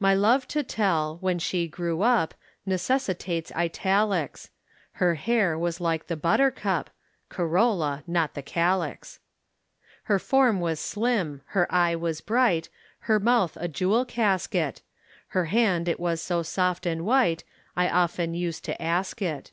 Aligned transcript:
My 0.00 0.14
love 0.14 0.48
to 0.48 0.64
tell, 0.64 1.18
when 1.20 1.38
she 1.38 1.68
grew 1.68 2.02
up, 2.02 2.34
Necessitates 2.66 3.52
italics. 3.52 4.50
Her 4.94 5.14
hair 5.14 5.56
was 5.56 5.80
like 5.80 6.08
the 6.08 6.16
buttercup 6.16 6.90
(Corolla 7.28 8.02
not 8.04 8.34
the 8.34 8.42
calyx). 8.42 9.20
Her 10.10 10.18
form 10.18 10.58
was 10.58 10.80
slim, 10.80 11.42
her 11.54 11.72
eye 11.72 11.94
was 11.94 12.20
bright, 12.20 12.68
Her 13.06 13.20
mouth 13.20 13.56
a 13.60 13.68
jewel 13.68 14.04
casket, 14.04 14.82
Her 15.28 15.44
hand 15.44 15.86
it 15.86 16.00
was 16.00 16.20
so 16.20 16.42
soft 16.42 16.84
and 16.84 17.06
white 17.06 17.44
I 17.76 17.88
often 17.88 18.34
used 18.34 18.64
to 18.64 18.82
ask 18.82 19.22
it. 19.22 19.52